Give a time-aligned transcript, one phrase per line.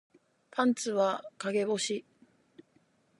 [0.49, 2.03] パンツは陰干し